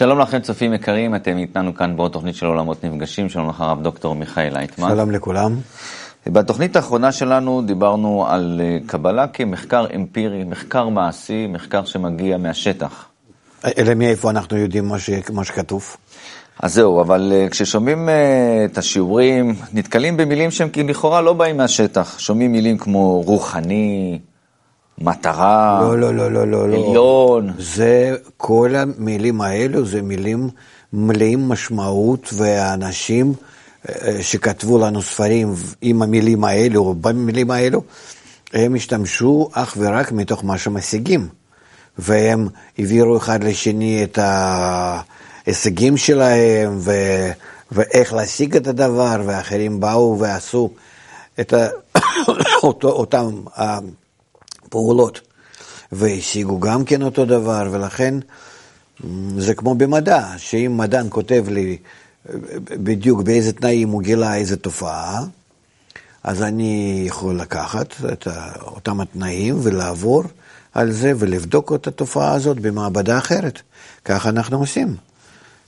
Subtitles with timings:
[0.00, 3.82] שלום לכם צופים יקרים, אתם איתנו כאן בעוד תוכנית של עולמות נפגשים, שלום לך הרב
[3.82, 4.88] דוקטור מיכאל לייטמן.
[4.88, 5.56] שלום לכולם.
[6.26, 13.06] בתוכנית האחרונה שלנו דיברנו על אה, קבלה כמחקר אמפירי, מחקר מעשי, מחקר שמגיע מהשטח.
[13.78, 15.10] אלא מאיפה אנחנו יודעים מה, ש...
[15.32, 15.96] מה שכתוב?
[16.62, 18.10] אז זהו, אבל uh, כששומעים uh,
[18.72, 22.18] את השיעורים, נתקלים במילים שהם לכאורה לא באים מהשטח.
[22.18, 24.18] שומעים מילים כמו רוחני,
[25.00, 26.64] מטרה, לא, לא, לא, לא, לא.
[26.64, 27.46] עליון.
[27.46, 27.52] לא.
[27.58, 30.48] זה, כל המילים האלו זה מילים
[30.92, 33.34] מלאים משמעות, והאנשים
[34.20, 37.82] שכתבו לנו ספרים עם המילים האלו, או במילים האלו,
[38.52, 41.28] הם השתמשו אך ורק מתוך מה שמשיגים.
[41.98, 42.48] והם
[42.78, 46.92] העבירו אחד לשני את ההישגים שלהם, ו...
[47.72, 50.70] ואיך להשיג את הדבר, ואחרים באו ועשו
[51.40, 51.68] את ה...
[52.82, 53.30] אותם
[54.70, 55.20] הפעולות,
[55.92, 58.14] והשיגו גם כן אותו דבר, ולכן
[59.36, 61.78] זה כמו במדע, שאם מדען כותב לי
[62.70, 65.24] בדיוק באיזה תנאים הוא גילה איזה תופעה,
[66.24, 68.28] אז אני יכול לקחת את
[68.62, 70.22] אותם התנאים ולעבור
[70.74, 73.60] על זה ולבדוק את התופעה הזאת במעבדה אחרת.
[74.04, 74.96] ככה אנחנו עושים.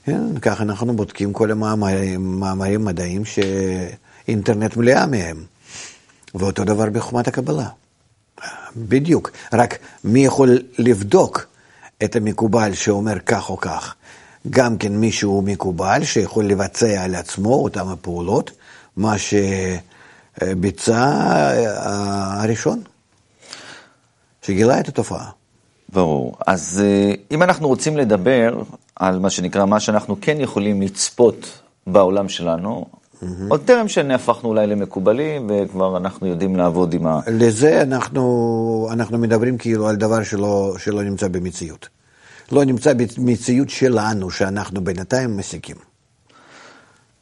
[0.05, 0.39] כן?
[0.41, 5.43] ככה אנחנו בודקים כל המאמרים מדעיים שאינטרנט מלאה מהם.
[6.35, 7.67] ואותו דבר בחומת הקבלה.
[8.75, 9.31] בדיוק.
[9.53, 11.47] רק מי יכול לבדוק
[12.03, 13.95] את המקובל שאומר כך או כך?
[14.49, 18.51] גם כן מישהו מקובל שיכול לבצע על עצמו אותם הפעולות,
[18.97, 19.15] מה
[20.37, 21.11] שביצע
[22.41, 22.81] הראשון,
[24.41, 25.29] שגילה את התופעה.
[25.89, 26.35] ברור.
[26.47, 28.61] אז אה, אם אנחנו רוצים לדבר
[28.95, 32.85] על מה שנקרא, מה שאנחנו כן יכולים לצפות בעולם שלנו,
[33.23, 33.49] mm-hmm.
[33.49, 37.19] עוד טרם שנהפכנו אולי למקובלים, וכבר אנחנו יודעים לעבוד עם ה...
[37.27, 41.89] לזה אנחנו, אנחנו מדברים כאילו על דבר שלא, שלא נמצא במציאות.
[42.51, 45.75] לא נמצא במציאות שלנו, שאנחנו בינתיים מסיקים.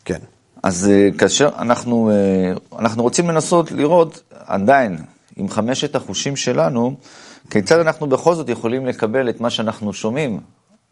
[0.05, 0.19] כן.
[0.63, 4.97] אז אה, כאשר אנחנו, אה, אנחנו רוצים לנסות לראות עדיין
[5.35, 6.95] עם חמשת החושים שלנו,
[7.49, 10.39] כיצד אנחנו בכל זאת יכולים לקבל את מה שאנחנו שומעים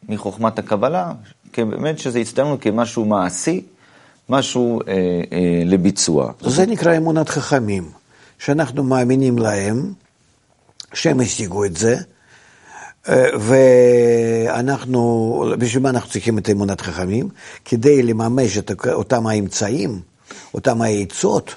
[0.09, 1.11] מחוכמת הקבלה,
[1.57, 3.65] באמת שזה יצטרך לנו כמשהו מעשי,
[4.29, 4.93] משהו אה,
[5.31, 6.31] אה, לביצוע.
[6.41, 7.89] זה נקרא אמונת חכמים,
[8.39, 9.93] שאנחנו מאמינים להם,
[10.93, 11.97] שהם השיגו את זה,
[13.39, 17.29] ואנחנו, בשביל מה אנחנו צריכים את אמונת חכמים?
[17.65, 19.99] כדי לממש את אותם האמצעים,
[20.53, 21.55] אותם העצות,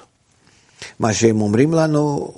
[0.99, 2.31] מה שהם אומרים לנו,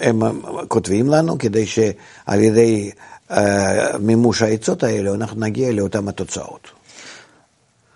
[0.00, 0.20] הם
[0.68, 2.90] כותבים לנו, כדי שעל ידי
[3.30, 3.34] uh,
[4.00, 6.79] מימוש העצות האלה אנחנו נגיע לאותן התוצאות.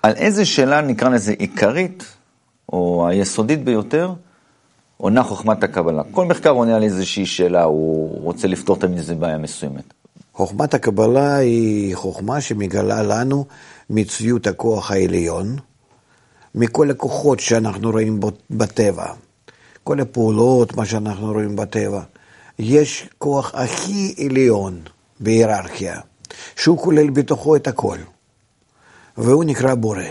[0.04, 2.04] על איזה שאלה נקרא לזה עיקרית,
[2.72, 4.12] או היסודית ביותר,
[4.96, 6.02] עונה חוכמת הקבלה?
[6.10, 9.94] כל מחקר עונה על איזושהי שאלה, הוא רוצה לפתור תמיד איזו בעיה מסוימת.
[10.32, 13.44] חוכמת הקבלה היא חוכמה שמגלה לנו
[13.90, 15.56] מציאות הכוח העליון,
[16.54, 18.20] מכל הכוחות שאנחנו רואים
[18.50, 19.06] בטבע,
[19.84, 22.00] כל הפעולות, מה שאנחנו רואים בטבע.
[22.58, 24.80] יש כוח הכי עליון
[25.20, 26.00] בהיררכיה,
[26.56, 27.98] שהוא כולל בתוכו את הכל,
[29.18, 30.02] והוא נקרא בורא,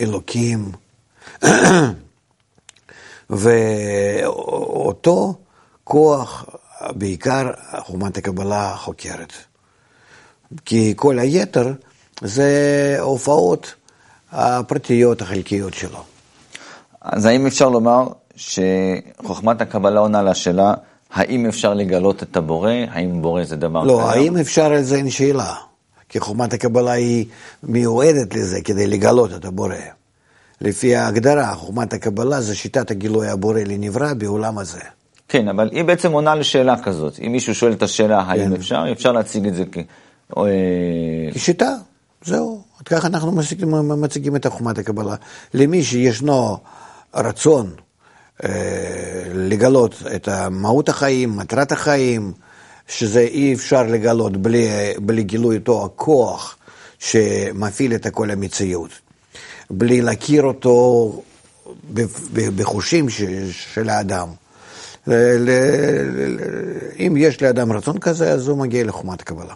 [0.00, 0.72] אלוקים,
[3.30, 5.34] ואותו
[5.84, 6.44] כוח
[6.90, 9.32] בעיקר חומת הקבלה חוקרת.
[10.64, 11.72] כי כל היתר
[12.20, 13.74] זה הופעות
[14.32, 16.02] הפרטיות החלקיות שלו.
[17.00, 20.74] אז האם אפשר לומר שחוכמת הקבלה עונה לשאלה,
[21.12, 22.72] האם אפשר לגלות את הבורא?
[22.90, 24.22] האם בורא זה דבר לא, קיים?
[24.22, 25.54] האם אפשר על זה אין שאלה.
[26.08, 27.26] כי חוכמת הקבלה היא
[27.62, 29.74] מיועדת לזה כדי לגלות את הבורא.
[30.60, 34.80] לפי ההגדרה, חוכמת הקבלה זה שיטת הגילוי הבורא לנברא בעולם הזה.
[35.28, 37.18] כן, אבל היא בעצם עונה לשאלה כזאת.
[37.26, 38.52] אם מישהו שואל את השאלה האם כן.
[38.52, 39.78] אפשר, אפשר להציג את זה כ...
[40.36, 40.42] אה,
[41.34, 41.74] כשיטה,
[42.24, 42.62] זהו.
[42.84, 45.14] ככה אנחנו מציגים, מציגים את חוכמת הקבלה.
[45.54, 46.58] למי שישנו
[47.14, 47.70] רצון
[48.44, 48.50] אה,
[49.34, 52.32] לגלות את מהות החיים, מטרת החיים,
[52.88, 54.68] שזה אי אפשר לגלות בלי,
[54.98, 56.56] בלי גילוי אותו הכוח
[56.98, 58.90] שמפעיל את כל המציאות.
[59.70, 61.22] בלי להכיר אותו
[62.56, 63.06] בחושים
[63.50, 64.28] של האדם.
[66.98, 69.54] אם יש לאדם רצון כזה, אז הוא מגיע לחומת הקבלה.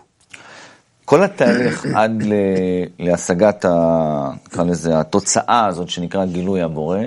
[1.04, 2.22] כל התהליך עד
[2.98, 3.64] להשגת,
[4.46, 6.98] נקרא לזה, התוצאה הזאת שנקרא גילוי הבורא,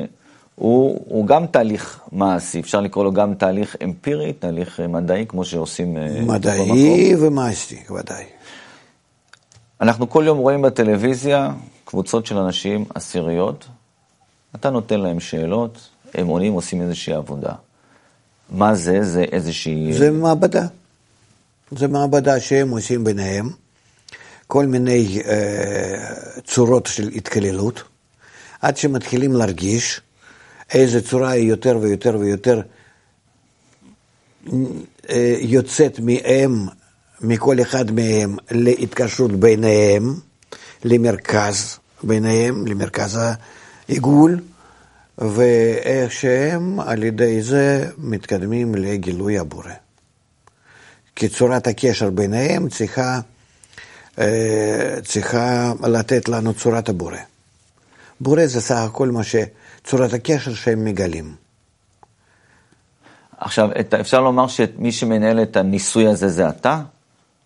[0.56, 5.98] הוא, הוא גם תהליך מעשי, אפשר לקרוא לו גם תהליך אמפירי, תהליך מדעי, כמו שעושים
[5.98, 8.24] אה, מדעי ומעשי, ודאי.
[9.81, 11.52] אנחנו כל יום רואים בטלוויזיה
[11.86, 13.68] קבוצות של אנשים עשיריות,
[14.56, 17.51] אתה נותן להם שאלות, הם עונים, עושים איזושהי עבודה.
[18.50, 19.04] מה זה?
[19.04, 19.94] זה איזושהי...
[19.94, 20.66] זה מעבדה.
[21.72, 23.50] זה מעבדה שהם עושים ביניהם.
[24.48, 27.84] כל מיני אה, צורות של התקללות,
[28.62, 30.01] עד שמתחילים להרגיש
[30.73, 32.62] איזה צורה היא יותר ויותר ויותר
[35.09, 36.65] אה, יוצאת מהם,
[37.21, 40.15] מכל אחד מהם, להתקשרות ביניהם,
[40.83, 43.19] למרכז ביניהם, למרכז
[43.88, 44.39] העיגול,
[45.17, 49.71] ואיך שהם על ידי זה מתקדמים לגילוי הבורא.
[51.15, 53.19] כי צורת הקשר ביניהם צריכה,
[54.19, 57.17] אה, צריכה לתת לנו צורת הבורא.
[58.19, 59.35] בורא זה סך הכל מה ש...
[59.86, 61.36] צורת הקשר שהם מגלים.
[63.38, 63.70] עכשיו,
[64.02, 66.82] אפשר לומר שמי שמנהל את הניסוי הזה זה אתה?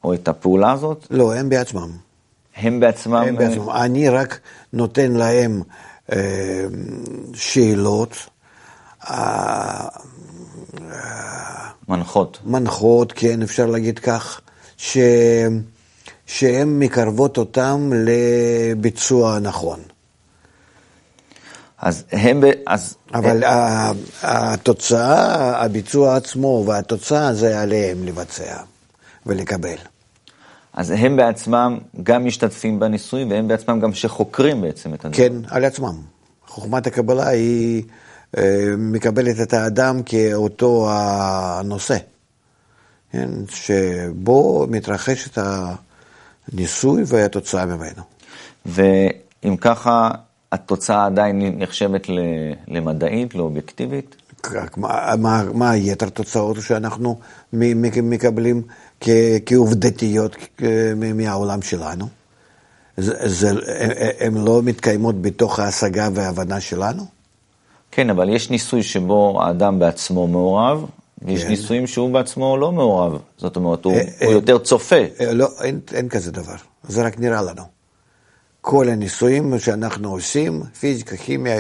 [0.04, 1.08] או את הפעולה הזאת?
[1.10, 1.92] לא, הם בעצמם.
[2.56, 3.16] הם בעצמם?
[3.16, 3.70] הם בעצמם.
[3.70, 4.40] אני רק
[4.74, 5.62] נותן להם
[6.12, 6.66] אה,
[7.34, 8.16] שאלות.
[9.10, 9.88] אה,
[11.90, 12.40] מנחות.
[12.46, 14.42] מנחות, כן, אפשר להגיד כך,
[14.78, 14.98] ש...
[16.26, 19.80] שהן מקרבות אותם לביצוע נכון.
[21.82, 22.96] אז הם, אז...
[23.14, 23.98] אבל הם...
[24.22, 28.58] התוצאה, הביצוע עצמו והתוצאה זה עליהם לבצע
[29.26, 29.78] ולקבל.
[30.74, 35.18] אז הם בעצמם גם משתתפים בניסוי והם בעצמם גם שחוקרים בעצם את הדבר.
[35.18, 35.96] כן, על עצמם.
[36.48, 37.84] חוכמת הקבלה היא
[38.38, 41.98] אה, מקבלת את האדם כאותו הנושא,
[43.12, 45.38] כן, שבו מתרחש את
[46.52, 48.04] הניסוי והתוצאה ממנו.
[48.66, 50.12] ואם ככה,
[50.52, 52.08] התוצאה עדיין נחשבת
[52.68, 54.16] למדעית, לאובייקטיבית?
[54.78, 57.20] מה, מה, מה היתר תוצאות שאנחנו
[57.54, 58.62] מקבלים
[59.46, 60.36] כעובדתיות
[61.16, 62.08] מהעולם שלנו?
[64.20, 67.04] הן לא מתקיימות בתוך ההשגה וההבנה שלנו?
[67.92, 70.86] כן, אבל יש ניסוי שבו האדם בעצמו מעורב,
[71.22, 71.50] ויש כן.
[71.50, 73.22] ניסויים שהוא בעצמו לא מעורב.
[73.38, 74.96] זאת אומרת, הוא, אה, הוא אה, יותר צופה.
[75.20, 76.56] אה, לא, אין, אין כזה דבר.
[76.84, 77.79] זה רק נראה לנו.
[78.62, 81.56] כל הניסויים שאנחנו עושים, פיזיקה, כימיה,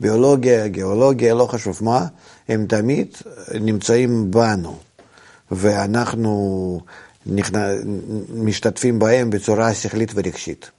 [0.00, 2.06] ביולוגיה, גיאולוגיה, לא חשוב מה,
[2.48, 3.08] הם תמיד
[3.60, 4.76] נמצאים בנו,
[5.50, 6.80] ואנחנו
[7.26, 7.66] נכנע,
[8.34, 10.70] משתתפים בהם בצורה שכלית ורגשית.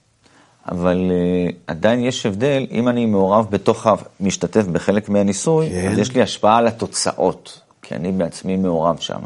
[0.68, 3.86] אבל uh, עדיין יש הבדל, אם אני מעורב בתוך,
[4.20, 5.92] משתתף בחלק מהניסוי, כן.
[5.92, 9.20] אז יש לי השפעה על התוצאות, כי אני בעצמי מעורב שם.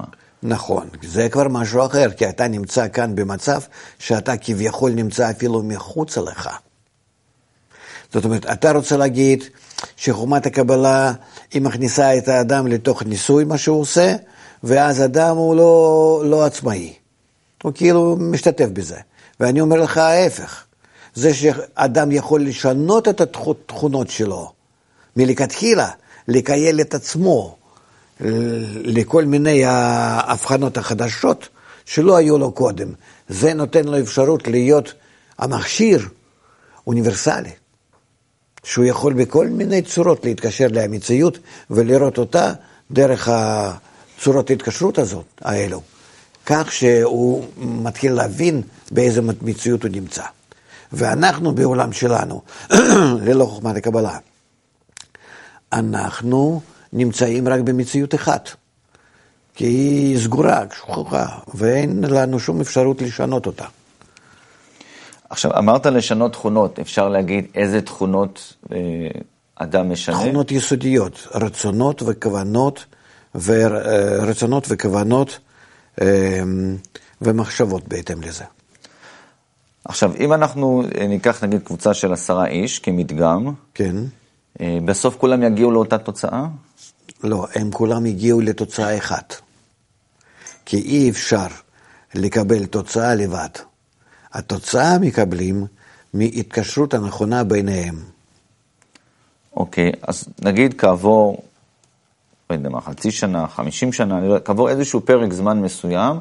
[0.46, 3.60] נכון, זה כבר משהו אחר, כי אתה נמצא כאן במצב
[3.98, 6.48] שאתה כביכול נמצא אפילו מחוץ לך.
[8.12, 9.44] זאת אומרת, אתה רוצה להגיד
[9.96, 11.12] שחומת הקבלה,
[11.52, 14.14] היא מכניסה את האדם לתוך ניסוי, מה שהוא עושה,
[14.62, 16.93] ואז אדם הוא לא, לא עצמאי.
[17.62, 18.96] הוא כאילו משתתף בזה.
[19.40, 20.64] ואני אומר לך ההפך,
[21.14, 24.52] זה שאדם יכול לשנות את התכונות שלו
[25.16, 25.90] מלכתחילה,
[26.28, 27.56] לקייל את עצמו,
[28.84, 31.48] לכל מיני ההבחנות החדשות
[31.84, 32.88] שלא היו לו קודם.
[33.28, 34.92] זה נותן לו אפשרות להיות
[35.38, 36.08] המכשיר
[36.86, 37.50] אוניברסלי,
[38.64, 41.38] שהוא יכול בכל מיני צורות להתקשר למציאות
[41.70, 42.52] ולראות אותה
[42.90, 43.28] דרך
[44.20, 45.82] צורות ההתקשרות הזאת, האלו,
[46.46, 50.22] כך שהוא מתחיל להבין באיזה מציאות הוא נמצא.
[50.92, 52.42] ואנחנו בעולם שלנו,
[53.26, 54.19] ללא חוכמת הקבלה,
[55.72, 56.60] אנחנו
[56.92, 58.50] נמצאים רק במציאות אחת,
[59.55, 63.64] כי היא סגורה, שכוחה, ואין לנו שום אפשרות לשנות אותה.
[65.31, 68.78] עכשיו, אמרת לשנות תכונות, אפשר להגיד איזה תכונות אה,
[69.56, 70.16] אדם משנה?
[70.16, 72.84] תכונות יסודיות, רצונות וכוונות,
[73.34, 75.38] ורצונות וכוונות
[76.00, 76.40] אה,
[77.22, 78.44] ומחשבות בהתאם לזה.
[79.84, 83.96] עכשיו, אם אנחנו אה, ניקח נגיד קבוצה של עשרה איש כמדגם, כן.
[84.60, 86.46] אה, בסוף כולם יגיעו לאותה תוצאה?
[87.25, 89.35] לא, הם כולם הגיעו לתוצאה אחת.
[90.65, 91.46] כי אי אפשר
[92.15, 93.49] לקבל תוצאה לבד.
[94.32, 95.67] התוצאה מקבלים
[96.15, 98.03] מהתקשרות הנכונה ביניהם.
[99.56, 101.43] אוקיי, אז נגיד כעבור,
[102.51, 106.19] לא יודע מה, חצי שנה, חמישים שנה, לא כעבור איזשהו פרק זמן מסוים,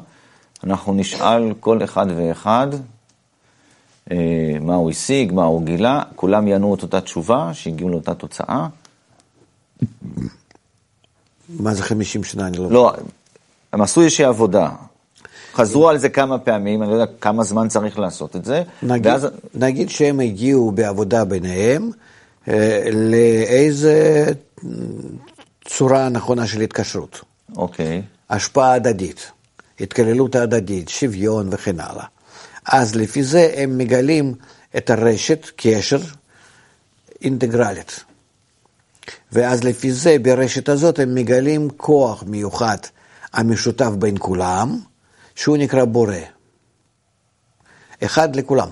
[0.64, 2.68] אנחנו נשאל כל אחד ואחד
[4.10, 8.68] אה, מה הוא השיג, מה הוא גילה, כולם יענו את אותה תשובה, שהגיעו לאותה תוצאה.
[11.48, 12.46] מה זה 50 שנה?
[12.46, 12.70] אני לא...
[12.70, 12.92] לא,
[13.72, 14.70] הם עשו איזושהי עבודה.
[15.54, 18.62] חזרו על זה כמה פעמים, אני לא יודע כמה זמן צריך לעשות את זה.
[18.82, 19.26] נגיד, ואז...
[19.54, 21.90] נגיד שהם הגיעו בעבודה ביניהם
[22.48, 24.24] אה, לאיזה
[25.64, 27.20] צורה נכונה של התקשרות.
[27.56, 28.02] אוקיי.
[28.30, 29.30] השפעה הדדית,
[29.80, 32.04] התקללות ההדדית, שוויון וכן הלאה.
[32.66, 34.34] אז לפי זה הם מגלים
[34.76, 36.00] את הרשת, קשר,
[37.22, 38.04] אינטגרלית.
[39.32, 42.76] ואז לפי זה, ברשת הזאת, הם מגלים כוח מיוחד
[43.32, 44.78] המשותף בין כולם,
[45.34, 46.14] שהוא נקרא בורא.
[48.04, 48.68] אחד לכולם.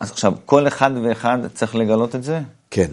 [0.00, 2.40] אז עכשיו, כל אחד ואחד צריך לגלות את זה?
[2.70, 2.90] כן.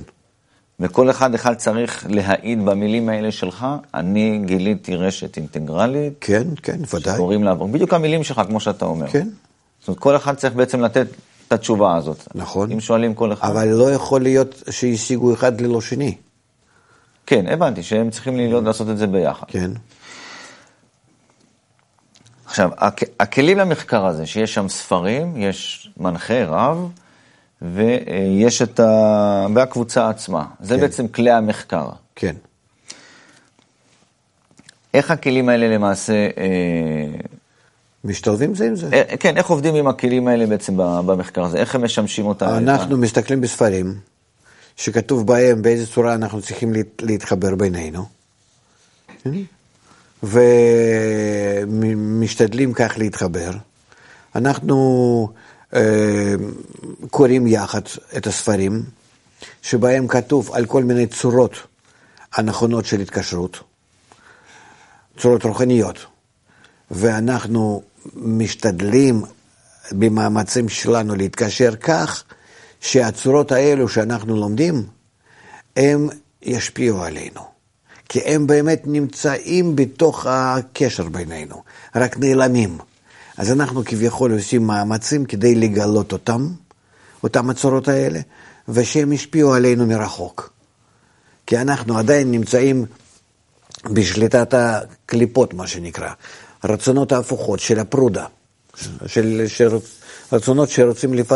[0.79, 7.13] וכל אחד אחד צריך להעיד במילים האלה שלך, אני גיליתי רשת אינטגרלית, כן, כן, ודאי.
[7.13, 7.67] שקוראים לעבור.
[7.67, 9.07] בדיוק המילים שלך, כמו שאתה אומר.
[9.07, 9.27] כן.
[9.79, 11.07] זאת אומרת, כל אחד צריך בעצם לתת
[11.47, 12.27] את התשובה הזאת.
[12.35, 12.71] נכון.
[12.71, 13.49] אם שואלים כל אחד.
[13.49, 16.15] אבל לא יכול להיות שהשיגו אחד ללא שני.
[17.25, 19.45] כן, הבנתי, שהם צריכים להיות, לעשות את זה ביחד.
[19.47, 19.71] כן.
[22.45, 26.89] עכשיו, הכ- הכלים למחקר הזה, שיש שם ספרים, יש מנחה רב,
[27.61, 29.45] ויש את ה...
[29.55, 30.45] והקבוצה עצמה.
[30.59, 30.81] זה כן.
[30.81, 31.89] בעצם כלי המחקר.
[32.15, 32.35] כן.
[34.93, 37.19] איך הכלים האלה למעשה, אה,
[38.03, 38.89] משתלבים זה עם זה.
[38.93, 41.57] אה, כן, איך עובדים עם הכלים האלה בעצם במחקר הזה?
[41.57, 42.45] איך הם משמשים אותם?
[42.45, 43.95] אנחנו מסתכלים בספרים
[44.75, 48.05] שכתוב בהם באיזה צורה אנחנו צריכים להת- להתחבר בינינו,
[51.67, 53.51] ומשתדלים כך להתחבר.
[54.35, 55.29] אנחנו
[55.73, 56.33] אה,
[57.09, 57.81] קוראים יחד
[58.17, 58.83] את הספרים,
[59.61, 61.53] שבהם כתוב על כל מיני צורות
[62.33, 63.59] הנכונות של התקשרות,
[65.17, 66.05] צורות רוחניות,
[66.91, 67.83] ואנחנו
[68.15, 69.21] משתדלים
[69.91, 72.23] במאמצים שלנו להתקשר כך
[72.85, 74.83] שהצורות האלו שאנחנו לומדים,
[75.75, 76.09] הם
[76.41, 77.41] ישפיעו עלינו.
[78.09, 81.63] כי הם באמת נמצאים בתוך הקשר בינינו,
[81.95, 82.77] רק נעלמים.
[83.37, 86.47] אז אנחנו כביכול עושים מאמצים כדי לגלות אותם,
[87.23, 88.19] אותם הצורות האלה,
[88.69, 90.53] ושהם ישפיעו עלינו מרחוק.
[91.47, 92.85] כי אנחנו עדיין נמצאים
[93.85, 96.09] בשליטת הקליפות, מה שנקרא,
[96.63, 98.25] רצונות ההפוכות של הפרודה,
[99.05, 99.77] של, של
[100.31, 101.31] רצונות שרוצים לפ,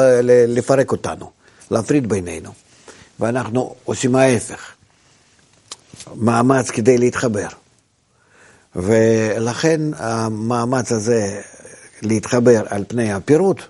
[0.48, 1.39] לפרק אותנו,
[1.72, 2.52] להפריד בינינו.
[3.20, 4.72] ואנחנו עושים ההפך,
[6.16, 7.48] מאמץ כדי להתחבר.
[8.76, 11.42] ולכן המאמץ הזה
[12.02, 13.62] להתחבר על פני הפירוט,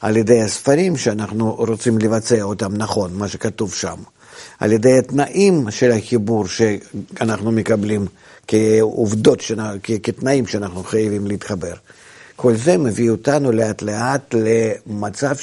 [0.00, 3.96] על ידי הספרים שאנחנו רוצים לבצע אותם נכון, מה שכתוב שם,
[4.60, 8.06] על ידי התנאים של החיבור שאנחנו מקבלים
[8.46, 9.42] כעובדות,
[10.02, 11.74] כתנאים שאנחנו חייבים להתחבר.
[12.36, 15.36] כל זה מביא אותנו לאט לאט למצב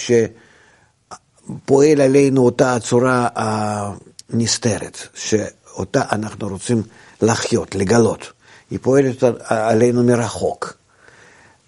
[1.49, 6.83] שפועל עלינו אותה הצורה הנסתרת, שאותה אנחנו רוצים
[7.21, 8.31] לחיות, לגלות.
[8.71, 10.73] היא פועלת עלינו מרחוק.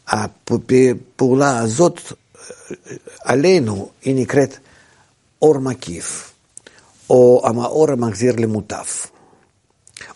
[0.07, 2.01] הפעולה הזאת
[3.23, 4.57] עלינו היא נקראת
[5.41, 6.33] אור מקיף,
[7.09, 9.07] או המאור המחזיר למוטף,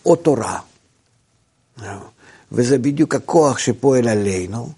[0.06, 0.58] או תורה.
[2.52, 4.72] וזה בדיוק הכוח שפועל עלינו,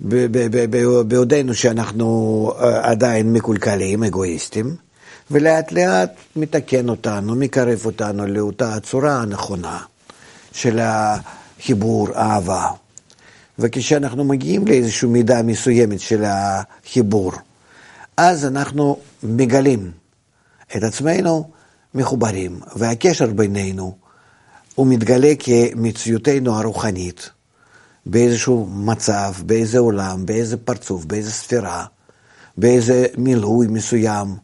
[0.00, 4.76] בעודנו שאנחנו עדיין מקולקלים, אגואיסטים,
[5.30, 9.78] ולאט לאט מתקן אותנו, מקרב אותנו לאותה הצורה הנכונה
[10.52, 12.66] של החיבור, אהבה.
[13.58, 17.32] וכשאנחנו מגיעים לאיזושהי מידה מסוימת של החיבור,
[18.16, 19.90] אז אנחנו מגלים
[20.76, 21.50] את עצמנו
[21.94, 23.96] מחוברים, והקשר בינינו
[24.74, 27.30] הוא מתגלה כמציאותנו הרוחנית,
[28.06, 31.84] באיזשהו מצב, באיזה עולם, באיזה פרצוף, באיזה ספירה,
[32.56, 34.36] באיזה מילוי מסוים,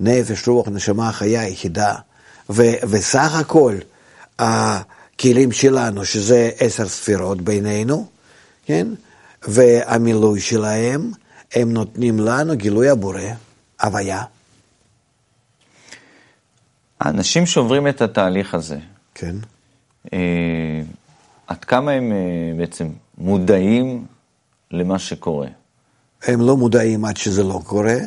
[0.00, 1.94] נפש, רוח, נשמה, חיה, יחידה,
[2.50, 3.74] ו- וסך הכל
[4.38, 8.06] הכלים שלנו, שזה עשר ספירות בינינו,
[8.64, 8.86] כן?
[9.42, 11.10] והמילוי שלהם,
[11.54, 13.20] הם נותנים לנו גילוי הבורא,
[13.82, 14.22] הוויה.
[17.00, 18.78] האנשים שעוברים את התהליך הזה,
[19.14, 19.36] כן.
[20.12, 20.82] אה,
[21.46, 24.04] עד כמה הם אה, בעצם מודעים
[24.70, 25.48] למה שקורה?
[26.22, 27.98] הם לא מודעים עד שזה לא קורה,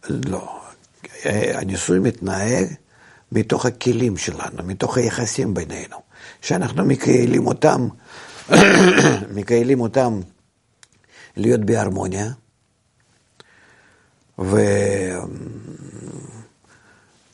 [0.10, 0.60] לא,
[1.26, 2.64] הניסוי מתנהל
[3.32, 5.98] מתוך הכלים שלנו, מתוך היחסים בינינו,
[6.42, 7.88] שאנחנו מקיילים אותם,
[9.36, 10.20] מקיילים אותם
[11.38, 12.28] להיות בהרמוניה,
[14.40, 14.58] ו...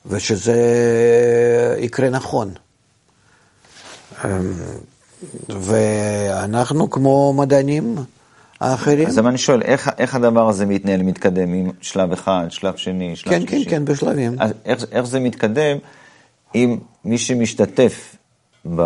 [0.05, 0.55] ושזה
[1.79, 2.53] יקרה נכון.
[5.49, 7.95] ואנחנו כמו מדענים
[8.59, 9.07] האחרים.
[9.07, 13.33] אז אני שואל, איך, איך הדבר הזה מתנהל, מתקדם, עם שלב אחד, שלב שני, שלב
[13.33, 13.65] כן, שלישי?
[13.65, 14.35] כן, כן, בשלבים.
[14.39, 15.77] אז איך, איך זה מתקדם
[16.55, 18.15] אם מי שמשתתף
[18.75, 18.81] ב...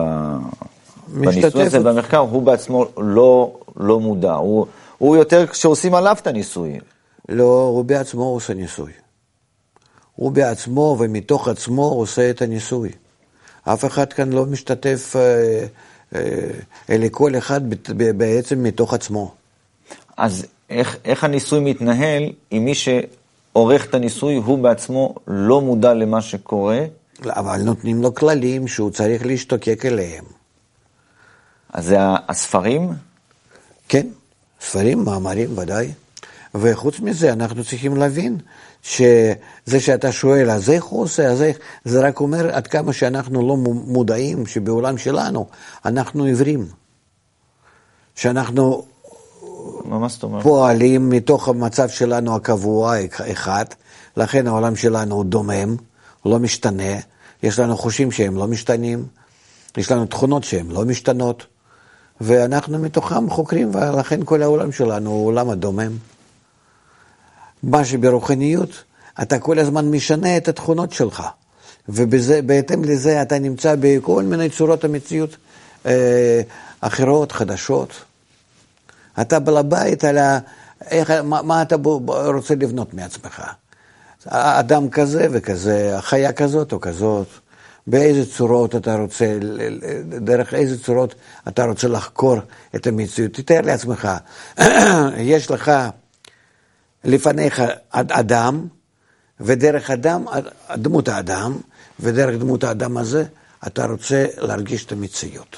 [1.08, 4.66] בניסוי הזה, במחקר, הוא בעצמו לא, לא מודע, הוא,
[4.98, 6.80] הוא יותר כשעושים עליו את הניסוי.
[7.30, 8.92] לא, הוא בעצמו עושה ניסוי.
[10.16, 12.90] הוא בעצמו ומתוך עצמו עושה את הניסוי.
[13.64, 15.66] אף אחד כאן לא משתתף, אה,
[16.90, 17.62] אלא כל אחד
[18.18, 19.34] בעצם מתוך עצמו.
[20.18, 26.22] אז איך, איך הניסוי מתנהל אם מי שעורך את הניסוי הוא בעצמו לא מודע למה
[26.22, 26.86] שקורה?
[27.26, 30.24] אבל נותנים לו כללים שהוא צריך להשתוקק אליהם.
[31.74, 32.90] אז זה הספרים?
[33.90, 34.08] כן,
[34.62, 35.92] ספרים, מאמרים, ודאי.
[36.56, 38.38] וחוץ מזה, אנחנו צריכים להבין
[38.84, 43.48] שזה שאתה שואל, אז איך הוא עושה, אז איך, זה רק אומר עד כמה שאנחנו
[43.48, 45.48] לא מודעים שבעולם שלנו
[45.86, 46.68] אנחנו עיוורים.
[48.16, 48.86] שאנחנו
[50.44, 52.96] פועלים מתוך המצב שלנו הקבוע
[53.32, 53.66] אחד,
[54.18, 55.76] לכן העולם שלנו הוא דומם,
[56.22, 56.94] הוא לא משתנה,
[57.44, 59.06] יש לנו חושים שהם לא משתנים,
[59.78, 61.46] יש לנו תכונות שהן לא משתנות,
[62.22, 65.92] ואנחנו מתוכם חוקרים, ולכן כל העולם שלנו הוא עולם הדומם.
[67.64, 68.84] מה שברוחניות,
[69.22, 71.24] אתה כל הזמן משנה את התכונות שלך,
[71.90, 75.38] ובהתאם לזה אתה נמצא בכל מיני צורות המציאות
[75.86, 76.42] אה,
[76.82, 77.90] אחרות, חדשות.
[79.22, 80.40] אתה בעל הבית על ה...
[80.82, 83.44] איך, מה, מה אתה רוצה לבנות מעצמך?
[84.28, 87.28] אדם כזה וכזה, חיה כזאת או כזאת,
[87.88, 89.38] באיזה צורות אתה רוצה,
[90.06, 91.16] דרך איזה צורות
[91.48, 92.38] אתה רוצה לחקור
[92.76, 93.34] את המציאות.
[93.34, 94.10] תתאר לעצמך,
[95.18, 95.72] יש לך
[97.04, 98.68] לפניך אדם,
[99.40, 100.26] ודרך אדם,
[100.76, 101.58] דמות האדם,
[102.00, 103.24] ודרך דמות האדם הזה,
[103.68, 105.58] אתה רוצה להרגיש את המציאות.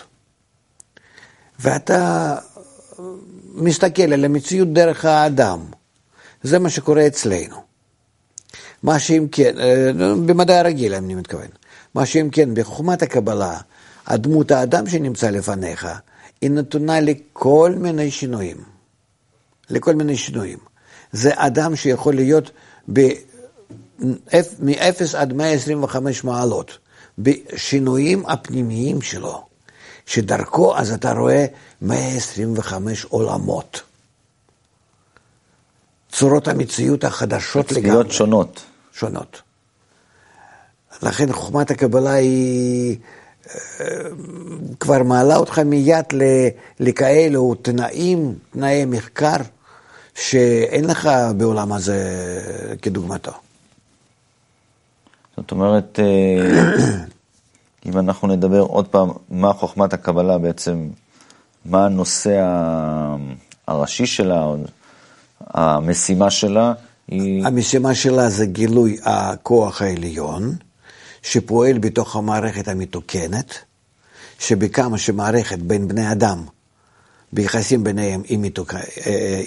[1.60, 2.36] ואתה
[3.54, 5.60] מסתכל על המציאות דרך האדם.
[6.44, 7.64] זה מה שקורה אצלנו.
[8.84, 9.92] מה שאם כן, אה,
[10.25, 11.48] במדע הרגיל אני מתכוון,
[11.96, 13.58] מה שאם כן, בחוכמת הקבלה,
[14.06, 15.88] הדמות האדם שנמצא לפניך,
[16.42, 18.58] היא נתונה לכל מיני שינויים.
[19.70, 20.58] לכל מיני שינויים.
[21.16, 22.51] זה אדם שיכול להיות
[22.88, 23.08] מ-0
[25.18, 26.78] עד 125 מעלות,
[27.18, 29.46] בשינויים הפנימיים שלו,
[30.06, 31.46] שדרכו אז אתה רואה
[31.82, 33.82] 125 עולמות.
[36.12, 37.90] צורות המציאות החדשות לגמרי.
[37.90, 38.64] צפיות שונות.
[38.94, 39.42] שונות.
[41.04, 42.98] לכן חוכמת הקבלה היא
[43.50, 43.86] אה,
[44.80, 46.06] כבר מעלה אותך מיד
[46.80, 49.38] לכאלו תנאים, תנאי מחקר,
[50.16, 52.00] שאין לך בעולם הזה
[52.82, 53.32] כדוגמתו.
[55.38, 57.06] זאת אומרת, אה,
[57.86, 60.90] אם אנחנו נדבר עוד פעם, מה חוכמת הקבלה בעצם,
[61.66, 62.42] מה הנושא
[63.68, 64.46] הראשי שלה,
[65.48, 66.74] המשימה שלה,
[67.08, 67.46] היא...
[67.46, 70.56] המשימה שלה זה גילוי הכוח העליון,
[71.22, 73.54] שפועל בתוך המערכת המתוקנת,
[74.40, 76.46] שבכמה שמערכת בין בני אדם
[77.35, 78.74] ביחסים ביניהם היא, מתוק...
[78.74, 78.81] אה,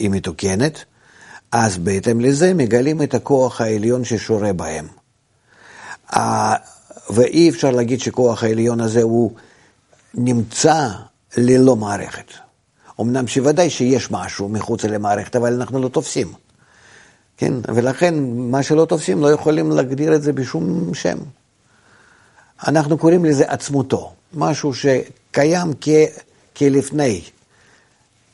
[0.00, 0.84] אה, מתוקנת,
[1.52, 4.86] אז בהתאם לזה מגלים את הכוח העליון ששורה בהם.
[7.10, 9.32] ואי אפשר להגיד שכוח העליון הזה הוא
[10.14, 10.88] נמצא
[11.36, 12.32] ללא מערכת.
[13.00, 16.32] אמנם שוודאי שיש משהו מחוץ למערכת, אבל אנחנו לא תופסים.
[17.36, 21.18] כן, ולכן מה שלא תופסים לא יכולים להגדיר את זה בשום שם.
[22.66, 25.88] אנחנו קוראים לזה עצמותו, משהו שקיים כ...
[26.56, 27.22] כלפני,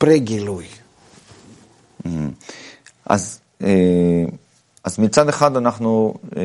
[0.05, 0.65] פרה-גילוי.
[2.03, 2.09] Mm-hmm.
[3.05, 4.25] אז, אה,
[4.83, 6.41] אז מצד אחד אנחנו אה,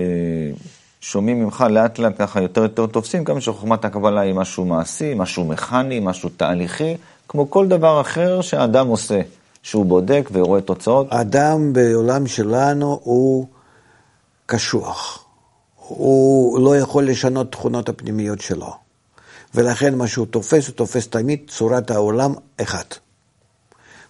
[1.01, 5.45] שומעים ממך לאט לאט ככה יותר יותר תופסים, גם שחוכמת הקבלה היא משהו מעשי, משהו
[5.45, 6.97] מכני, משהו תהליכי,
[7.29, 9.21] כמו כל דבר אחר שהאדם עושה,
[9.63, 11.07] שהוא בודק ורואה תוצאות.
[11.11, 13.47] האדם בעולם שלנו הוא
[14.47, 15.25] קשוח.
[15.77, 18.73] הוא לא יכול לשנות תכונות הפנימיות שלו.
[19.55, 22.99] ולכן מה שהוא תופס, הוא תופס תמיד צורת העולם אחת.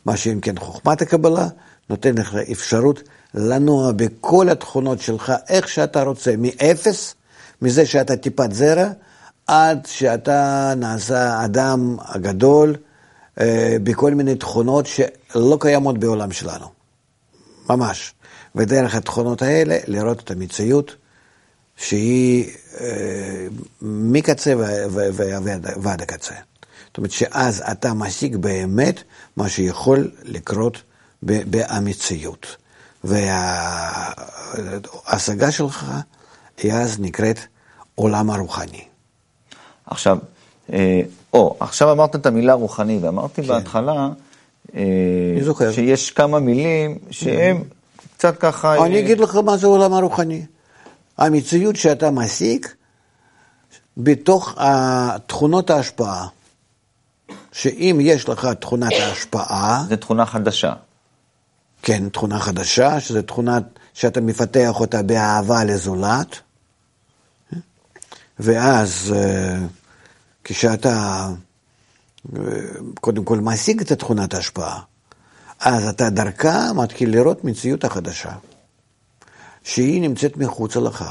[0.04, 1.48] מה שאם כן חוכמת הקבלה,
[1.90, 3.02] נותן לך אפשרות
[3.34, 7.14] לנוע בכל התכונות שלך, איך שאתה רוצה, מאפס,
[7.62, 8.88] מזה שאתה טיפת זרע,
[9.46, 12.76] עד שאתה נעשה אדם הגדול,
[13.40, 16.66] אה, בכל מיני תכונות שלא קיימות בעולם שלנו.
[17.70, 18.14] ממש.
[18.54, 20.96] ודרך התכונות האלה לראות את המציאות
[21.76, 23.46] שהיא אה,
[23.82, 24.54] מקצה
[25.82, 26.34] ועד הקצה.
[26.90, 29.02] זאת אומרת שאז אתה משיג באמת
[29.36, 30.82] מה שיכול לקרות
[31.22, 32.56] במציאות.
[35.04, 35.92] וההשגה שלך
[36.58, 37.38] היא אז נקראת
[37.94, 38.84] עולם הרוחני.
[39.86, 40.18] עכשיו,
[40.72, 41.00] אה,
[41.32, 43.48] או, עכשיו אמרת את המילה רוחני, ואמרתי כן.
[43.48, 44.08] בהתחלה,
[44.74, 44.82] אה,
[45.72, 47.62] שיש כמה מילים שהם
[48.16, 48.84] קצת ככה...
[48.84, 50.46] אני אה, אגיד לך מה זה עולם הרוחני.
[51.18, 52.66] המציאות שאתה משיג
[53.96, 54.58] בתוך
[55.26, 56.26] תכונות ההשפעה.
[57.60, 59.84] שאם יש לך תכונת ההשפעה...
[59.88, 60.72] זה תכונה חדשה.
[61.82, 63.58] כן, תכונה חדשה, שזו תכונה
[63.94, 66.40] שאתה מפתח אותה באהבה לזולת,
[68.38, 69.58] ואז אה,
[70.44, 71.28] כשאתה
[72.36, 72.42] אה,
[73.00, 74.80] קודם כל משיג את תכונת ההשפעה,
[75.60, 78.32] אז אתה דרכה מתחיל לראות מציאות החדשה,
[79.64, 81.04] שהיא נמצאת מחוצה לך.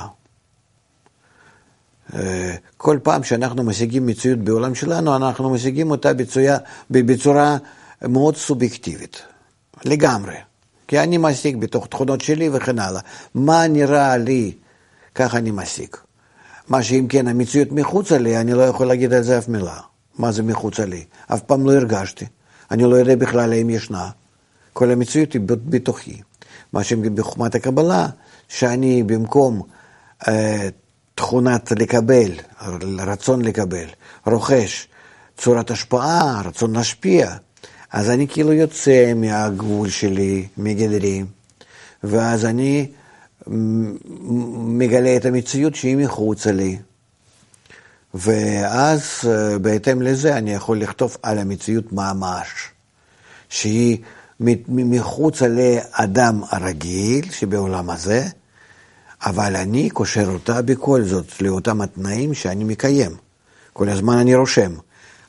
[2.15, 6.57] אה, כל פעם שאנחנו משיגים מציאות בעולם שלנו, אנחנו משיגים אותה בצורה,
[6.91, 7.57] בצורה
[8.01, 9.21] מאוד סובייקטיבית,
[9.85, 10.35] לגמרי.
[10.87, 13.01] כי אני משיג בתוך תכונות שלי וכן הלאה.
[13.35, 14.51] מה נראה לי,
[15.15, 15.89] ככה אני משיג.
[16.67, 19.77] מה שאם כן המציאות מחוצה לי, אני לא יכול להגיד על זה אף מילה.
[20.17, 21.03] מה זה מחוצה לי?
[21.27, 22.25] אף פעם לא הרגשתי.
[22.71, 24.09] אני לא יודע בכלל האם ישנה.
[24.73, 26.21] כל המציאות היא בתוכי.
[26.73, 28.07] מה שבחוכמת הקבלה,
[28.47, 29.61] שאני במקום
[30.27, 30.69] אה,
[31.19, 32.31] תכונת לקבל,
[32.99, 33.85] רצון לקבל,
[34.25, 34.87] רוכש
[35.37, 37.35] צורת השפעה, רצון להשפיע,
[37.91, 41.23] אז אני כאילו יוצא מהגבול שלי, מגדרי,
[42.03, 42.87] ואז אני
[44.77, 46.77] מגלה את המציאות שהיא מחוצה לי.
[48.13, 52.47] ואז אה, בהתאם לזה אני יכול לכתוב על המציאות ממש,
[53.49, 53.97] שהיא
[54.69, 58.27] מחוצה לאדם הרגיל שבעולם הזה,
[59.25, 63.11] אבל אני קושר אותה בכל זאת לאותם התנאים שאני מקיים.
[63.73, 64.71] כל הזמן אני רושם.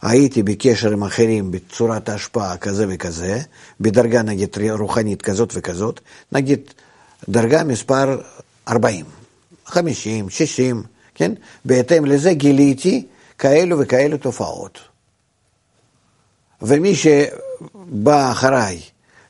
[0.02, 3.40] הייתי בקשר עם אחרים בצורת ההשפעה כזה וכזה,
[3.80, 6.00] בדרגה נגיד רוחנית כזאת וכזאת,
[6.32, 6.60] נגיד
[7.28, 8.20] דרגה מספר
[8.68, 9.04] 40,
[9.66, 10.82] 50, 60,
[11.14, 11.32] כן?
[11.64, 13.06] בהתאם לזה גיליתי
[13.38, 14.78] כאלו וכאלו תופעות.
[16.62, 18.80] ומי שבא אחריי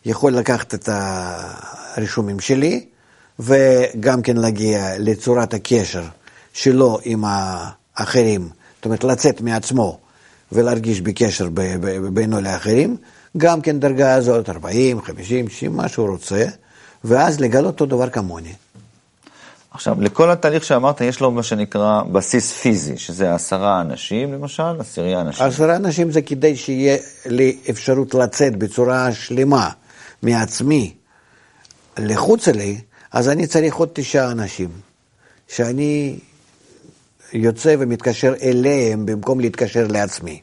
[0.05, 2.87] יכול לקחת את הרישומים שלי,
[3.40, 6.03] וגם כן להגיע לצורת הקשר
[6.53, 9.98] שלו עם האחרים, זאת אומרת לצאת מעצמו
[10.53, 11.48] ולהרגיש בקשר
[12.12, 12.96] בינו לאחרים,
[13.37, 16.44] גם כן דרגה הזאת, 40, 50, 60, מה שהוא רוצה,
[17.05, 18.53] ואז לגלות אותו דבר כמוני.
[19.70, 25.20] עכשיו, לכל התהליך שאמרת, יש לו מה שנקרא בסיס פיזי, שזה עשרה אנשים, למשל, עשירי
[25.20, 25.46] אנשים.
[25.46, 29.70] עשרה אנשים זה כדי שיהיה לי אפשרות לצאת בצורה שלמה
[30.22, 30.94] מעצמי
[31.98, 32.81] לחוץ לי,
[33.12, 34.68] אז אני צריך עוד תשעה אנשים,
[35.49, 36.18] שאני
[37.33, 40.40] יוצא ומתקשר אליהם במקום להתקשר לעצמי.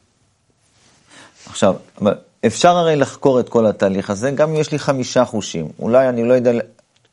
[1.50, 1.76] עכשיו,
[2.46, 5.68] אפשר הרי לחקור את כל התהליך הזה, גם אם יש לי חמישה חושים.
[5.80, 6.52] אולי אני לא יודע,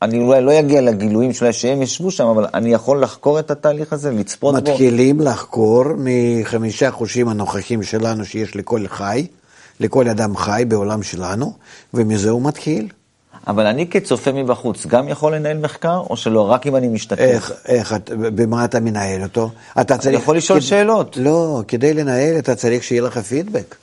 [0.03, 3.93] אני אולי לא אגיע לגילויים שאולי שהם ישבו שם, אבל אני יכול לחקור את התהליך
[3.93, 4.83] הזה, לצפות מתחילים בו?
[4.83, 9.27] מתחילים לחקור מחמישה חושים הנוכחים שלנו שיש לכל חי,
[9.81, 11.53] לכל אדם חי בעולם שלנו,
[11.95, 12.88] ומזה הוא מתחיל.
[13.46, 17.20] אבל אני כצופה מבחוץ גם יכול לנהל מחקר, או שלא, רק אם אני משתתף?
[17.20, 19.50] איך, איך, במה אתה מנהל אותו?
[19.80, 20.20] אתה צריך...
[20.20, 20.64] יכול לשאול כד...
[20.64, 21.16] שאלות.
[21.20, 23.74] לא, כדי לנהל אתה צריך שיהיה לך פידבק.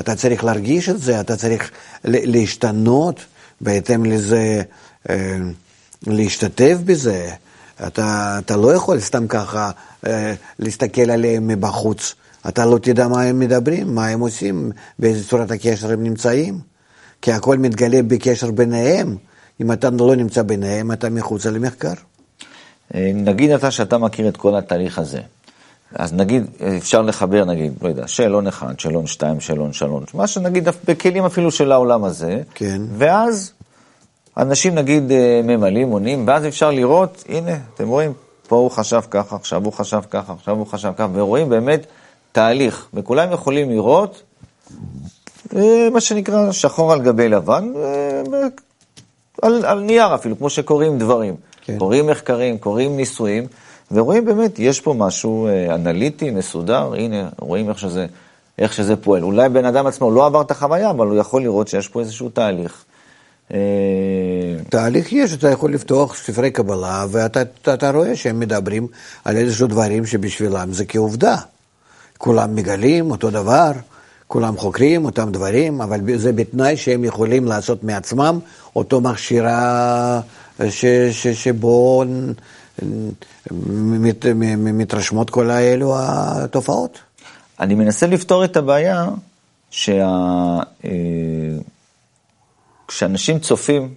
[0.00, 1.70] אתה צריך להרגיש את זה, אתה צריך
[2.04, 3.24] להשתנות
[3.60, 4.62] בהתאם לזה,
[5.10, 5.36] אה,
[6.06, 7.30] להשתתף בזה.
[7.86, 9.70] אתה, אתה לא יכול סתם ככה
[10.06, 12.14] אה, להסתכל עליהם מבחוץ.
[12.48, 16.69] אתה לא תדע מה הם מדברים, מה הם עושים, באיזה צורת הקשר הם נמצאים.
[17.22, 19.16] כי הכל מתגלה בקשר ביניהם.
[19.60, 21.92] אם אתה לא נמצא ביניהם, אתה מחוצה למחקר.
[22.94, 25.20] אה, נגיד אתה שאתה מכיר את כל התהליך הזה.
[25.94, 26.46] אז נגיד,
[26.78, 31.50] אפשר לחבר, נגיד, לא יודע, שאלון אחד, שאלון שתיים, שאלון שלוש, מה שנגיד בכלים אפילו
[31.50, 32.42] של העולם הזה.
[32.54, 32.82] כן.
[32.98, 33.52] ואז
[34.36, 38.12] אנשים נגיד אה, ממלאים, עונים, ואז אפשר לראות, הנה, אתם רואים,
[38.48, 41.86] פה הוא חשב ככה, עכשיו הוא חשב ככה, עכשיו הוא חשב ככה, ורואים באמת
[42.32, 44.22] תהליך, וכולם יכולים לראות
[45.92, 48.22] מה שנקרא שחור על גבי לבן, אה,
[49.42, 51.34] על, על נייר אפילו, כמו שקוראים דברים.
[51.60, 51.78] כן.
[51.78, 53.46] קוראים מחקרים, קוראים ניסויים,
[53.92, 58.06] ורואים באמת, יש פה משהו אה, אנליטי, מסודר, הנה, רואים איך שזה,
[58.58, 59.22] איך שזה פועל.
[59.22, 62.28] אולי בן אדם עצמו לא עבר את החוויה, אבל הוא יכול לראות שיש פה איזשהו
[62.28, 62.84] תהליך.
[64.68, 68.86] תהליך יש, אתה יכול לפתוח ספרי קבלה, ואתה אתה, אתה רואה שהם מדברים
[69.24, 71.36] על איזשהו דברים שבשבילם זה כעובדה.
[72.18, 73.72] כולם מגלים אותו דבר.
[74.30, 78.38] כולם חוקרים אותם דברים, אבל זה בתנאי שהם יכולים לעשות מעצמם
[78.76, 80.20] אותו מכשירה
[80.68, 82.04] ש, ש, שבו
[83.76, 86.98] מת, מתרשמות כל האלו התופעות.
[87.60, 89.06] אני מנסה לפתור את הבעיה
[89.70, 90.06] שה...
[90.84, 90.90] אה,
[92.88, 93.94] כשאנשים צופים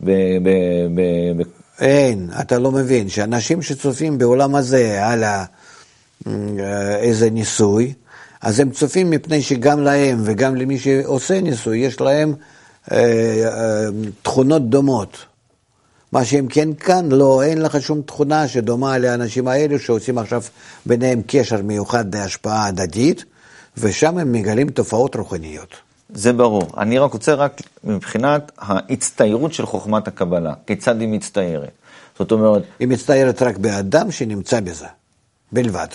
[0.00, 0.10] ב...
[0.42, 0.48] ב,
[0.94, 1.00] ב,
[1.36, 1.42] ב...
[1.78, 5.24] אין, אתה לא מבין, שאנשים שצופים בעולם הזה על
[7.00, 7.94] איזה ניסוי,
[8.42, 12.34] אז הם צופים מפני שגם להם וגם למי שעושה ניסוי, יש להם
[12.92, 13.86] אה, אה,
[14.22, 15.16] תכונות דומות.
[16.12, 20.42] מה שהם כן כאן, לא, אין לך שום תכונה שדומה לאנשים האלו שעושים עכשיו
[20.86, 23.24] ביניהם קשר מיוחד להשפעה הדדית,
[23.76, 25.74] ושם הם מגלים תופעות רוחניות.
[26.14, 26.70] זה ברור.
[26.78, 31.70] אני רק רוצה רק מבחינת ההצטיירות של חוכמת הקבלה, כיצד היא מצטיירת.
[32.18, 32.62] זאת אומרת...
[32.78, 34.86] היא מצטיירת רק באדם שנמצא בזה,
[35.52, 35.86] בלבד.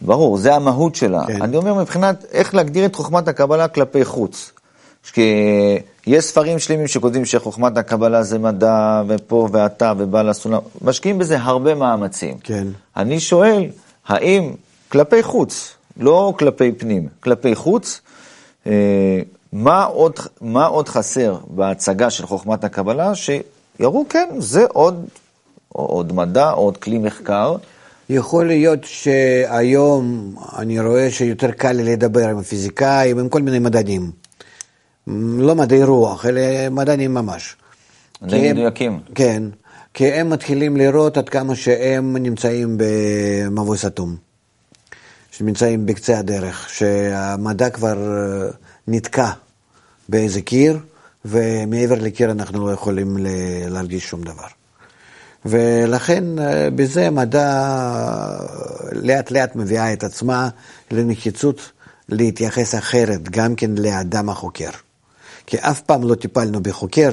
[0.00, 1.26] ברור, זה המהות שלה.
[1.26, 1.42] כן.
[1.42, 4.52] אני אומר מבחינת איך להגדיר את חוכמת הקבלה כלפי חוץ.
[5.12, 11.38] כי יש ספרים שלמים שכותבים שחוכמת הקבלה זה מדע, ופה ואתה ובעל הסולם, משקיעים בזה
[11.40, 12.38] הרבה מאמצים.
[12.42, 12.66] כן.
[12.96, 13.66] אני שואל,
[14.06, 14.52] האם
[14.88, 18.00] כלפי חוץ, לא כלפי פנים, כלפי חוץ,
[18.66, 18.72] אה,
[19.52, 25.04] מה עוד, מה עוד חסר בהצגה של חוכמת הקבלה, שיראו, כן, זה עוד,
[25.68, 27.56] עוד מדע, עוד כלי מחקר.
[28.08, 34.10] יכול להיות שהיום אני רואה שיותר קל לי לדבר עם פיזיקאים, עם כל מיני מדענים.
[35.38, 36.40] לא מדעי רוח, אלא
[36.70, 37.56] מדענים ממש.
[38.22, 39.00] מדעים מדויקים.
[39.14, 39.42] כן,
[39.94, 44.16] כי הם מתחילים לראות עד כמה שהם נמצאים במבוי סתום.
[45.30, 48.48] שנמצאים בקצה הדרך, שהמדע כבר אה,
[48.88, 49.30] נתקע
[50.08, 50.78] באיזה קיר,
[51.24, 53.16] ומעבר לקיר אנחנו לא יכולים
[53.68, 54.46] להרגיש שום דבר.
[55.44, 57.70] ולכן אה, בזה המדע
[58.92, 60.48] לאט לאט מביאה את עצמה
[60.90, 61.72] לנחיצות
[62.08, 64.70] להתייחס אחרת גם כן לאדם החוקר.
[65.46, 67.10] כי אף פעם לא טיפלנו בחוקר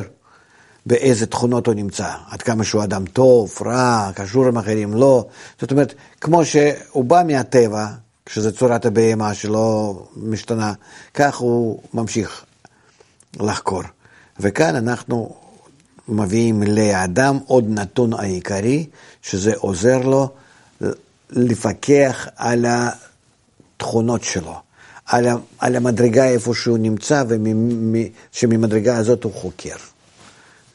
[0.86, 5.26] באיזה תכונות הוא נמצא, עד כמה שהוא אדם טוב, רע, קשור עם אחרים, לא.
[5.60, 7.88] זאת אומרת, כמו שהוא בא מהטבע,
[8.26, 10.74] כשזו צורת הבהמה שלא משתנה,
[11.14, 12.46] כך הוא ממשיך
[13.40, 13.82] לחקור.
[14.40, 15.36] וכאן אנחנו
[16.12, 18.86] מביאים לאדם עוד נתון העיקרי,
[19.22, 20.30] שזה עוזר לו
[21.30, 24.56] לפקח על התכונות שלו,
[25.06, 25.26] על,
[25.60, 27.24] על המדרגה איפה שהוא נמצא,
[28.34, 29.76] ושממדרגה הזאת הוא חוקר.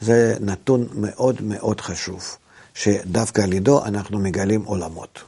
[0.01, 2.37] זה נתון מאוד מאוד חשוב,
[2.73, 5.19] שדווקא על ידו אנחנו מגלים עולמות.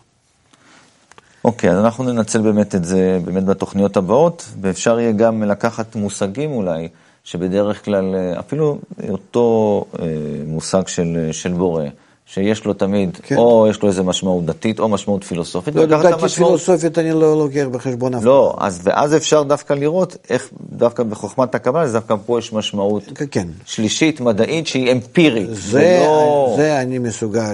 [1.43, 6.51] אוקיי, אז אנחנו ננצל באמת את זה באמת בתוכניות הבאות, ואפשר יהיה גם לקחת מושגים
[6.51, 6.87] אולי,
[7.29, 8.77] שבדרך כלל, אה, אפילו
[9.09, 10.05] אותו אה,
[10.47, 11.83] מושג של, של בורא,
[12.25, 13.37] שיש לו תמיד, כן.
[13.37, 15.75] או יש לו איזה משמעות דתית, או משמעות פילוסופית.
[15.75, 20.17] לא, דתית המשמעות- פילוסופית אני לא לוקח בחשבון אף לא, אז, ואז אפשר דווקא לראות
[20.29, 23.47] איך דווקא בחוכמת הקבלה, אז דווקא פה יש משמעות כן, כן.
[23.65, 25.49] שלישית, מדעית, שהיא אמפירית.
[25.51, 26.53] זה, ולא...
[26.57, 27.53] זה אני מסוגל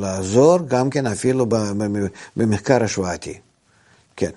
[0.00, 1.46] לעזור, גם כן אפילו
[2.36, 3.34] במחקר השוואתי.
[4.16, 4.30] כן,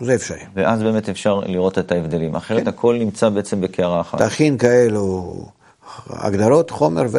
[0.00, 0.40] זה אפשרי.
[0.54, 2.68] ואז באמת אפשר לראות את ההבדלים, אחרת כן.
[2.68, 4.22] הכל נמצא בעצם בקערה אחת.
[4.22, 5.34] תכין כאלו
[6.10, 7.18] הגדרות, חומר, ו...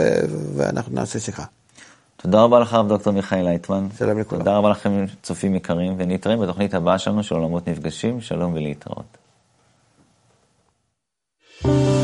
[0.55, 1.43] ואנחנו נעשה שיחה.
[2.17, 3.87] תודה רבה לך, הרב דוקטור מיכאל לייטמן.
[3.97, 4.41] שלום לכולם.
[4.41, 8.21] תודה רבה לכם, צופים יקרים, ונתראה בתוכנית הבאה שלנו של עולמות נפגשים.
[8.21, 9.17] שלום ולהתראות.
[11.63, 11.96] thank you